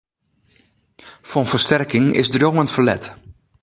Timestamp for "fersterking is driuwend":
1.51-2.73